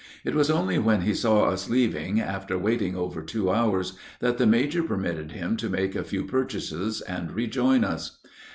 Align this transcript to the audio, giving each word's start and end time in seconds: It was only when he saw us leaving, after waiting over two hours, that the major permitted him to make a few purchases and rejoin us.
It 0.25 0.33
was 0.33 0.49
only 0.49 0.79
when 0.79 1.01
he 1.01 1.13
saw 1.13 1.43
us 1.43 1.69
leaving, 1.69 2.19
after 2.19 2.57
waiting 2.57 2.95
over 2.95 3.21
two 3.21 3.51
hours, 3.51 3.93
that 4.19 4.39
the 4.39 4.47
major 4.47 4.81
permitted 4.81 5.33
him 5.33 5.55
to 5.57 5.69
make 5.69 5.93
a 5.95 6.03
few 6.03 6.23
purchases 6.25 7.01
and 7.01 7.31
rejoin 7.31 7.83
us. 7.83 8.17